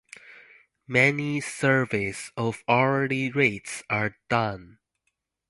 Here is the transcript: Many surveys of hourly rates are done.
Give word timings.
Many 0.87 1.39
surveys 1.41 2.31
of 2.35 2.63
hourly 2.67 3.31
rates 3.31 3.83
are 3.87 4.17
done. 4.29 4.79